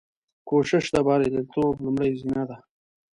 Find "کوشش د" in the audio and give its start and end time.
0.49-0.97